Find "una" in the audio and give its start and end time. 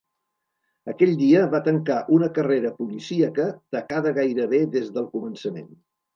2.15-2.31